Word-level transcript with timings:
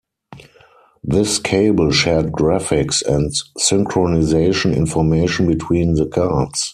This 1.03 1.37
cable 1.37 1.91
shared 1.91 2.31
graphics 2.31 3.03
and 3.05 3.29
synchronization 3.59 4.75
information 4.75 5.45
between 5.47 5.93
the 5.93 6.07
cards. 6.07 6.69